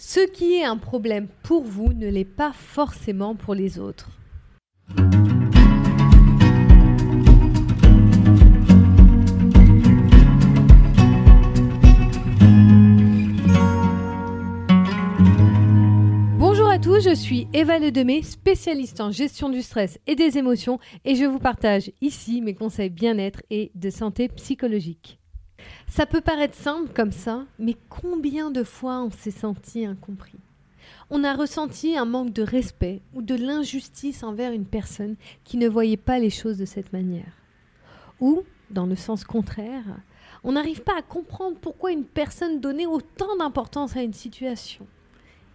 Ce 0.00 0.20
qui 0.20 0.54
est 0.54 0.64
un 0.64 0.76
problème 0.76 1.26
pour 1.42 1.64
vous 1.64 1.92
ne 1.92 2.06
l'est 2.06 2.24
pas 2.24 2.52
forcément 2.52 3.34
pour 3.34 3.56
les 3.56 3.80
autres. 3.80 4.10
Bonjour 16.38 16.70
à 16.70 16.78
tous, 16.78 17.00
je 17.00 17.12
suis 17.12 17.48
Eva 17.52 17.80
Ledemé, 17.80 18.22
spécialiste 18.22 19.00
en 19.00 19.10
gestion 19.10 19.48
du 19.48 19.62
stress 19.62 19.98
et 20.06 20.14
des 20.14 20.38
émotions, 20.38 20.78
et 21.04 21.16
je 21.16 21.24
vous 21.24 21.40
partage 21.40 21.90
ici 22.00 22.40
mes 22.40 22.54
conseils 22.54 22.90
bien-être 22.90 23.42
et 23.50 23.72
de 23.74 23.90
santé 23.90 24.28
psychologique. 24.28 25.17
Ça 25.86 26.06
peut 26.06 26.20
paraître 26.20 26.56
simple 26.56 26.92
comme 26.94 27.12
ça, 27.12 27.44
mais 27.58 27.76
combien 27.88 28.50
de 28.50 28.62
fois 28.62 29.02
on 29.02 29.10
s'est 29.10 29.30
senti 29.30 29.84
incompris? 29.84 30.38
On 31.10 31.24
a 31.24 31.34
ressenti 31.34 31.96
un 31.96 32.04
manque 32.04 32.32
de 32.32 32.42
respect 32.42 33.00
ou 33.14 33.22
de 33.22 33.34
l'injustice 33.34 34.22
envers 34.22 34.52
une 34.52 34.66
personne 34.66 35.16
qui 35.44 35.56
ne 35.56 35.68
voyait 35.68 35.96
pas 35.96 36.18
les 36.18 36.30
choses 36.30 36.58
de 36.58 36.64
cette 36.64 36.92
manière. 36.92 37.32
Ou, 38.20 38.42
dans 38.70 38.86
le 38.86 38.96
sens 38.96 39.24
contraire, 39.24 39.84
on 40.44 40.52
n'arrive 40.52 40.82
pas 40.82 40.98
à 40.98 41.02
comprendre 41.02 41.56
pourquoi 41.60 41.92
une 41.92 42.04
personne 42.04 42.60
donnait 42.60 42.86
autant 42.86 43.36
d'importance 43.36 43.96
à 43.96 44.02
une 44.02 44.12
situation. 44.12 44.86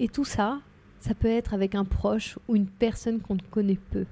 Et 0.00 0.08
tout 0.08 0.24
ça, 0.24 0.60
ça 1.00 1.14
peut 1.14 1.28
être 1.28 1.54
avec 1.54 1.74
un 1.74 1.84
proche 1.84 2.38
ou 2.48 2.56
une 2.56 2.68
personne 2.68 3.20
qu'on 3.20 3.34
ne 3.34 3.40
connaît 3.50 3.78
peu. 3.90 4.06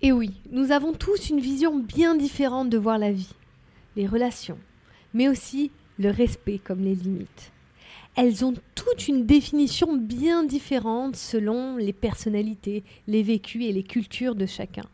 Et 0.00 0.12
oui, 0.12 0.40
nous 0.50 0.70
avons 0.70 0.92
tous 0.92 1.28
une 1.28 1.40
vision 1.40 1.76
bien 1.76 2.14
différente 2.14 2.70
de 2.70 2.78
voir 2.78 2.98
la 2.98 3.10
vie, 3.10 3.34
les 3.96 4.06
relations, 4.06 4.58
mais 5.14 5.28
aussi 5.28 5.70
le 5.98 6.10
respect 6.10 6.58
comme 6.58 6.80
les 6.80 6.94
limites. 6.94 7.52
Elles 8.16 8.44
ont 8.44 8.54
toute 8.74 9.08
une 9.08 9.26
définition 9.26 9.96
bien 9.96 10.42
différente 10.42 11.16
selon 11.16 11.76
les 11.76 11.92
personnalités, 11.92 12.82
les 13.06 13.22
vécus 13.22 13.64
et 13.64 13.72
les 13.72 13.84
cultures 13.84 14.34
de 14.34 14.46
chacun. 14.46 14.86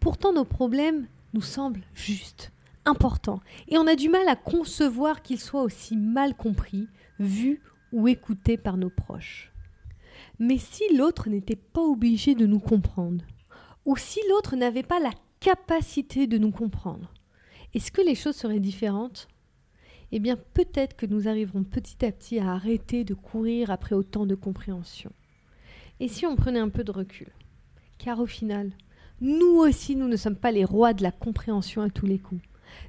Pourtant, 0.00 0.32
nos 0.32 0.44
problèmes 0.44 1.06
nous 1.32 1.42
semblent 1.42 1.84
justes, 1.94 2.50
importants, 2.84 3.40
et 3.68 3.78
on 3.78 3.86
a 3.86 3.94
du 3.94 4.08
mal 4.08 4.26
à 4.28 4.36
concevoir 4.36 5.22
qu'ils 5.22 5.38
soient 5.38 5.62
aussi 5.62 5.96
mal 5.96 6.34
compris, 6.34 6.88
vus 7.18 7.60
ou 7.92 8.08
écoutés 8.08 8.56
par 8.56 8.76
nos 8.76 8.90
proches. 8.90 9.52
Mais 10.38 10.58
si 10.58 10.82
l'autre 10.96 11.28
n'était 11.28 11.54
pas 11.54 11.82
obligé 11.82 12.34
de 12.34 12.46
nous 12.46 12.60
comprendre, 12.60 13.24
ou 13.84 13.96
si 13.96 14.20
l'autre 14.28 14.56
n'avait 14.56 14.82
pas 14.82 14.98
la 14.98 15.12
capacité 15.38 16.26
de 16.26 16.38
nous 16.38 16.50
comprendre, 16.50 17.12
est-ce 17.74 17.92
que 17.92 18.02
les 18.02 18.14
choses 18.14 18.36
seraient 18.36 18.60
différentes? 18.60 19.28
Eh 20.12 20.18
bien, 20.18 20.36
peut-être 20.54 20.96
que 20.96 21.06
nous 21.06 21.28
arriverons 21.28 21.62
petit 21.62 22.04
à 22.04 22.10
petit 22.10 22.38
à 22.38 22.52
arrêter 22.52 23.04
de 23.04 23.14
courir 23.14 23.70
après 23.70 23.94
autant 23.94 24.26
de 24.26 24.34
compréhension. 24.34 25.12
Et 26.00 26.08
si 26.08 26.26
on 26.26 26.34
prenait 26.34 26.58
un 26.58 26.68
peu 26.68 26.82
de 26.82 26.90
recul? 26.90 27.28
Car 27.98 28.18
au 28.18 28.26
final, 28.26 28.72
nous 29.20 29.58
aussi, 29.58 29.94
nous 29.94 30.08
ne 30.08 30.16
sommes 30.16 30.36
pas 30.36 30.50
les 30.50 30.64
rois 30.64 30.94
de 30.94 31.02
la 31.02 31.12
compréhension 31.12 31.82
à 31.82 31.90
tous 31.90 32.06
les 32.06 32.18
coups. 32.18 32.42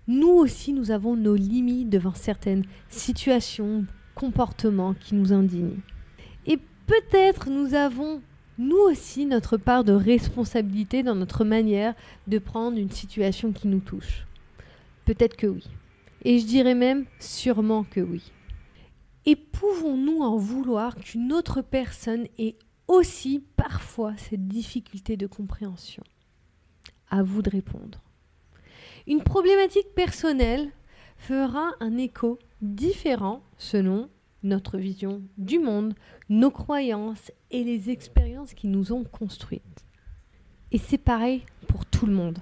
Nous 0.07 0.29
aussi, 0.29 0.73
nous 0.73 0.91
avons 0.91 1.15
nos 1.15 1.35
limites 1.35 1.89
devant 1.89 2.13
certaines 2.13 2.65
situations, 2.89 3.85
comportements 4.15 4.93
qui 4.93 5.13
nous 5.15 5.33
indignent. 5.33 5.79
Et 6.45 6.57
peut-être 6.87 7.49
nous 7.49 7.73
avons 7.73 8.21
nous 8.57 8.77
aussi 8.77 9.25
notre 9.25 9.57
part 9.57 9.83
de 9.83 9.93
responsabilité 9.93 11.03
dans 11.03 11.15
notre 11.15 11.43
manière 11.43 11.95
de 12.27 12.37
prendre 12.37 12.77
une 12.77 12.91
situation 12.91 13.51
qui 13.51 13.67
nous 13.67 13.79
touche. 13.79 14.25
Peut-être 15.11 15.35
que 15.35 15.47
oui. 15.47 15.65
Et 16.23 16.39
je 16.39 16.45
dirais 16.45 16.73
même 16.73 17.05
sûrement 17.19 17.83
que 17.83 17.99
oui. 17.99 18.31
Et 19.25 19.35
pouvons-nous 19.35 20.21
en 20.21 20.37
vouloir 20.37 20.95
qu'une 20.95 21.33
autre 21.33 21.61
personne 21.61 22.27
ait 22.37 22.55
aussi 22.87 23.43
parfois 23.57 24.15
cette 24.15 24.47
difficulté 24.47 25.17
de 25.17 25.27
compréhension? 25.27 26.01
À 27.09 27.23
vous 27.23 27.41
de 27.41 27.49
répondre. 27.49 28.01
Une 29.05 29.21
problématique 29.21 29.93
personnelle 29.93 30.71
fera 31.17 31.71
un 31.81 31.97
écho 31.97 32.39
différent 32.61 33.43
selon 33.57 34.09
notre 34.43 34.77
vision 34.77 35.21
du 35.37 35.59
monde, 35.59 35.93
nos 36.29 36.51
croyances 36.51 37.33
et 37.49 37.65
les 37.65 37.89
expériences 37.89 38.53
qui 38.53 38.69
nous 38.69 38.93
ont 38.93 39.03
construites. 39.03 39.83
Et 40.71 40.77
c'est 40.77 40.97
pareil 40.97 41.43
pour 41.67 41.85
tout 41.85 42.05
le 42.05 42.13
monde. 42.13 42.39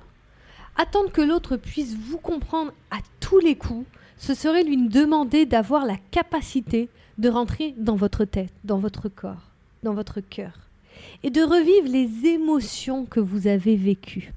Attendre 0.77 1.11
que 1.11 1.21
l'autre 1.21 1.57
puisse 1.57 1.95
vous 1.95 2.17
comprendre 2.17 2.71
à 2.91 2.97
tous 3.19 3.39
les 3.39 3.55
coups, 3.55 3.85
ce 4.17 4.33
serait 4.33 4.63
lui 4.63 4.77
demander 4.77 5.45
d'avoir 5.45 5.85
la 5.85 5.97
capacité 6.11 6.89
de 7.17 7.29
rentrer 7.29 7.73
dans 7.77 7.95
votre 7.95 8.25
tête, 8.25 8.53
dans 8.63 8.79
votre 8.79 9.09
corps, 9.09 9.49
dans 9.83 9.93
votre 9.93 10.21
cœur, 10.21 10.53
et 11.23 11.29
de 11.29 11.41
revivre 11.41 11.87
les 11.87 12.27
émotions 12.27 13.05
que 13.05 13.19
vous 13.19 13.47
avez 13.47 13.75
vécues. 13.75 14.33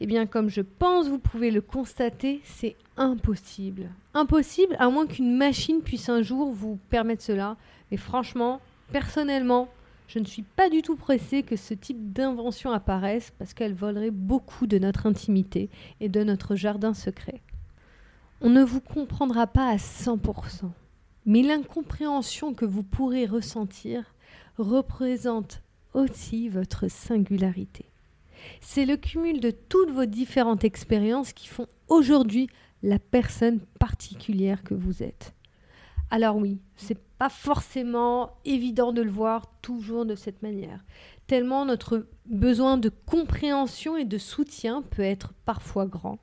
Eh 0.00 0.06
bien, 0.06 0.26
comme 0.26 0.48
je 0.48 0.60
pense 0.60 1.08
vous 1.08 1.18
pouvez 1.18 1.50
le 1.50 1.60
constater, 1.60 2.40
c'est 2.44 2.76
impossible. 2.96 3.90
Impossible, 4.12 4.76
à 4.78 4.88
moins 4.90 5.06
qu'une 5.06 5.36
machine 5.36 5.80
puisse 5.80 6.08
un 6.08 6.22
jour 6.22 6.52
vous 6.52 6.78
permettre 6.90 7.22
cela. 7.22 7.56
Mais 7.90 7.96
franchement, 7.96 8.60
personnellement, 8.92 9.68
je 10.06 10.18
ne 10.18 10.24
suis 10.24 10.42
pas 10.42 10.68
du 10.68 10.82
tout 10.82 10.96
pressée 10.96 11.42
que 11.42 11.56
ce 11.56 11.74
type 11.74 12.12
d'invention 12.12 12.72
apparaisse 12.72 13.32
parce 13.38 13.54
qu'elle 13.54 13.74
volerait 13.74 14.10
beaucoup 14.10 14.66
de 14.66 14.78
notre 14.78 15.06
intimité 15.06 15.70
et 16.00 16.08
de 16.08 16.22
notre 16.22 16.54
jardin 16.54 16.94
secret. 16.94 17.40
On 18.40 18.50
ne 18.50 18.62
vous 18.62 18.80
comprendra 18.80 19.46
pas 19.46 19.68
à 19.68 19.76
100%, 19.76 20.70
mais 21.26 21.42
l'incompréhension 21.42 22.52
que 22.52 22.64
vous 22.64 22.82
pourrez 22.82 23.26
ressentir 23.26 24.14
représente 24.58 25.62
aussi 25.94 26.48
votre 26.48 26.88
singularité. 26.88 27.86
C'est 28.60 28.84
le 28.84 28.96
cumul 28.96 29.40
de 29.40 29.50
toutes 29.50 29.90
vos 29.90 30.04
différentes 30.04 30.64
expériences 30.64 31.32
qui 31.32 31.48
font 31.48 31.66
aujourd'hui 31.88 32.48
la 32.82 32.98
personne 32.98 33.60
particulière 33.78 34.62
que 34.62 34.74
vous 34.74 35.02
êtes. 35.02 35.32
Alors 36.10 36.36
oui, 36.36 36.60
c'est 36.76 36.98
pas 37.18 37.28
forcément 37.28 38.36
évident 38.44 38.92
de 38.92 39.02
le 39.02 39.10
voir 39.10 39.46
toujours 39.62 40.06
de 40.06 40.14
cette 40.14 40.42
manière, 40.42 40.84
tellement 41.26 41.64
notre 41.64 42.06
besoin 42.26 42.76
de 42.76 42.90
compréhension 43.06 43.96
et 43.96 44.04
de 44.04 44.18
soutien 44.18 44.82
peut 44.82 45.02
être 45.02 45.32
parfois 45.44 45.86
grand. 45.86 46.18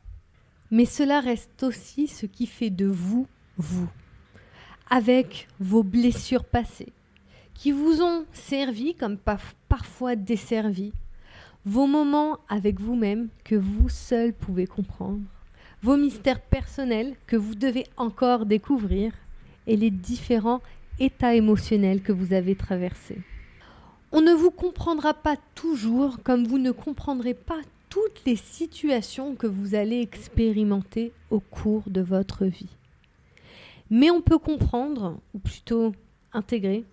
Mais 0.70 0.86
cela 0.86 1.20
reste 1.20 1.64
aussi 1.64 2.08
ce 2.08 2.26
qui 2.26 2.46
fait 2.46 2.70
de 2.70 2.86
vous 2.86 3.28
vous, 3.58 3.90
avec 4.90 5.48
vos 5.60 5.84
blessures 5.84 6.46
passées, 6.46 6.94
qui 7.54 7.72
vous 7.72 8.02
ont 8.02 8.26
servi 8.32 8.96
comme 8.96 9.18
parfois 9.68 10.16
desservi, 10.16 10.94
vos 11.66 11.88
moments 11.88 12.40
avec 12.48 12.80
vous-même 12.80 13.30
que 13.44 13.56
vous 13.56 13.90
seul 13.90 14.34
pouvez 14.34 14.66
comprendre, 14.66 15.22
vos 15.82 15.98
mystères 15.98 16.42
personnels 16.42 17.16
que 17.28 17.36
vous 17.36 17.56
devez 17.56 17.86
encore 17.98 18.46
découvrir 18.46 19.14
et 19.68 19.76
les 19.76 19.92
différents 19.92 20.62
états 21.00 21.36
émotionnels 21.36 22.02
que 22.02 22.12
vous 22.12 22.34
avez 22.34 22.56
traversés. 22.56 23.20
On 24.12 24.22
ne 24.22 24.34
vous 24.34 24.52
comprendra 24.52 25.14
pas 25.14 25.38
toujours 25.56 26.22
comme 26.24 26.46
vous 26.46 26.58
ne 26.58 26.72
comprendrez 26.72 27.34
pas 27.34 27.60
toutes 27.90 28.22
les 28.26 28.36
situations 28.36 29.36
que 29.36 29.48
vous 29.48 29.76
allez 29.76 30.02
expérimenter 30.02 31.12
au 31.30 31.40
cours 31.40 31.84
de 31.88 32.02
votre 32.02 32.46
vie. 32.46 32.78
Mais 33.90 34.10
on 34.10 34.22
peut 34.22 34.38
comprendre, 34.38 35.20
ou 35.34 35.40
plutôt 35.40 35.94
intégrer, 36.34 36.86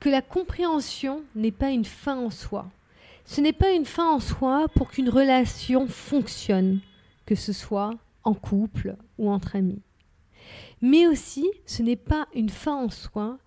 que 0.00 0.10
la 0.10 0.20
compréhension 0.20 1.22
n'est 1.34 1.52
pas 1.52 1.70
une 1.70 1.84
fin 1.84 2.16
en 2.16 2.30
soi, 2.30 2.70
ce 3.24 3.40
n'est 3.40 3.52
pas 3.52 3.72
une 3.72 3.84
fin 3.84 4.10
en 4.10 4.20
soi 4.20 4.66
pour 4.74 4.90
qu'une 4.90 5.08
relation 5.08 5.86
fonctionne, 5.86 6.80
que 7.24 7.34
ce 7.34 7.52
soit 7.52 7.94
en 8.24 8.34
couple 8.34 8.96
ou 9.18 9.30
entre 9.30 9.56
amis. 9.56 9.80
Mais 10.80 11.06
aussi, 11.06 11.48
ce 11.66 11.82
n'est 11.82 11.96
pas 11.96 12.26
une 12.34 12.50
fin 12.50 12.76
en 12.76 12.90
soi 12.90 13.38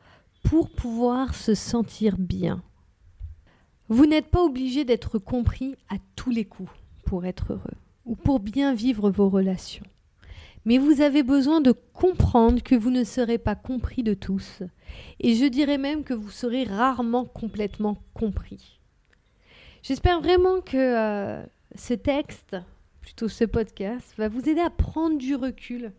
pour 0.43 0.69
pouvoir 0.69 1.35
se 1.35 1.53
sentir 1.53 2.17
bien. 2.17 2.63
Vous 3.89 4.05
n'êtes 4.05 4.27
pas 4.27 4.43
obligé 4.43 4.85
d'être 4.85 5.19
compris 5.19 5.75
à 5.89 5.95
tous 6.15 6.29
les 6.29 6.45
coups 6.45 6.71
pour 7.05 7.25
être 7.25 7.53
heureux 7.53 7.77
ou 8.05 8.15
pour 8.15 8.39
bien 8.39 8.73
vivre 8.73 9.09
vos 9.09 9.29
relations. 9.29 9.85
Mais 10.65 10.79
vous 10.79 11.01
avez 11.01 11.21
besoin 11.21 11.61
de 11.61 11.71
comprendre 11.71 12.63
que 12.63 12.75
vous 12.75 12.89
ne 12.89 13.03
serez 13.03 13.37
pas 13.37 13.55
compris 13.55 14.01
de 14.01 14.15
tous, 14.15 14.63
et 15.19 15.35
je 15.35 15.45
dirais 15.45 15.77
même 15.77 16.03
que 16.03 16.13
vous 16.15 16.31
serez 16.31 16.63
rarement 16.63 17.25
complètement 17.25 18.01
compris. 18.15 18.79
J'espère 19.83 20.21
vraiment 20.21 20.61
que 20.61 20.77
euh, 20.77 21.43
ce 21.75 21.93
texte, 21.93 22.55
plutôt 23.01 23.27
ce 23.27 23.43
podcast, 23.45 24.15
va 24.17 24.27
vous 24.27 24.49
aider 24.49 24.61
à 24.61 24.71
prendre 24.71 25.19
du 25.19 25.35
recul 25.35 25.91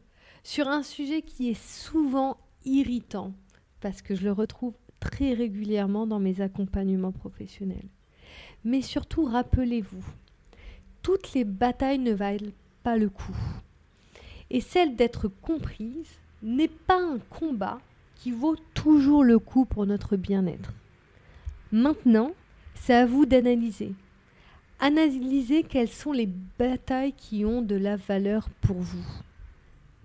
sur 0.47 0.69
un 0.69 0.85
sujet 0.85 1.23
qui 1.23 1.51
est 1.51 1.61
souvent 1.61 2.37
irritant, 2.65 3.33
parce 3.81 4.01
que 4.01 4.15
je 4.15 4.23
le 4.23 4.31
retrouve 4.31 4.75
très 5.01 5.33
régulièrement 5.33 6.07
dans 6.07 6.21
mes 6.21 6.41
accompagnements 6.41 7.11
professionnels. 7.11 7.89
Mais 8.65 8.81
surtout, 8.81 9.25
rappelez-vous, 9.25 10.05
toutes 11.03 11.33
les 11.33 11.43
batailles 11.43 11.99
ne 11.99 12.13
valent 12.13 12.53
pas 12.85 12.97
le 12.97 13.09
coup. 13.09 13.37
Et 14.51 14.61
celle 14.61 14.95
d'être 14.95 15.27
comprise 15.27 16.21
n'est 16.45 16.69
pas 16.69 17.03
un 17.03 17.19
combat, 17.19 17.81
qui 18.15 18.31
vaut 18.31 18.57
toujours 18.73 19.25
le 19.25 19.41
coup 19.41 19.65
pour 19.65 19.85
notre 19.85 20.17
bien-être. 20.17 20.73
Maintenant, 21.73 22.31
c'est 22.77 22.95
à 22.95 23.05
vous 23.05 23.27
d'analyser. 23.27 23.95
Analysez 24.79 25.65
quelles 25.65 25.89
sont 25.89 26.13
les 26.13 26.31
batailles 26.57 27.15
qui 27.15 27.45
ont 27.45 27.63
de 27.63 27.75
la 27.75 27.97
valeur 27.97 28.49
pour 28.61 28.77
vous. 28.77 29.05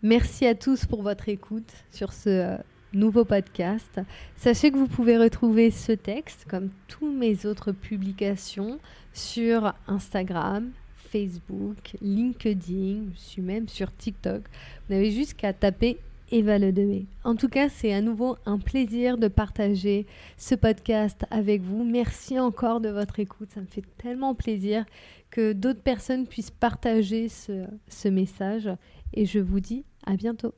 Merci 0.04 0.48
à 0.48 0.56
tous 0.56 0.88
pour 0.88 1.04
votre 1.04 1.30
écoute 1.30 1.72
sur 1.92 2.12
ce 2.12 2.30
euh, 2.30 2.58
nouveau 2.92 3.24
podcast. 3.24 4.02
Sachez 4.36 4.72
que 4.72 4.78
vous 4.78 4.88
pouvez 4.88 5.16
retrouver 5.16 5.70
ce 5.70 5.92
texte, 5.92 6.46
comme 6.50 6.70
tous 6.88 7.12
mes 7.12 7.46
autres 7.46 7.72
publications, 7.72 8.80
sur 9.14 9.76
Instagram, 9.88 10.72
Facebook, 11.12 11.96
LinkedIn, 12.02 13.12
je 13.14 13.20
suis 13.20 13.42
même 13.44 13.68
sur 13.68 13.96
TikTok. 13.96 14.42
Vous 14.88 14.96
n'avez 14.96 15.12
juste 15.12 15.36
qu'à 15.36 15.54
taper 15.54 16.00
Eva 16.32 16.58
Le 16.58 16.74
En 17.24 17.36
tout 17.36 17.50
cas, 17.50 17.70
c'est 17.70 17.94
à 17.94 18.02
nouveau 18.02 18.38
un 18.48 18.58
plaisir 18.58 19.20
de 19.20 19.28
partager 19.28 20.08
ce 20.36 20.56
podcast 20.56 21.26
avec 21.30 21.62
vous. 21.62 21.84
Merci 21.84 22.40
encore 22.40 22.82
de 22.82 22.90
votre 22.90 23.20
écoute. 23.20 23.50
Ça 23.54 23.62
me 23.62 23.68
fait 23.68 23.84
tellement 24.00 24.34
plaisir 24.34 24.84
que 25.30 25.54
d'autres 25.54 25.84
personnes 25.84 26.26
puissent 26.26 26.50
partager 26.50 27.30
ce, 27.30 27.68
ce 27.88 28.08
message. 28.08 28.68
Et 29.14 29.28
je 29.28 29.38
vous 29.38 29.60
dis 29.60 29.84
à 30.06 30.16
bientôt. 30.16 30.54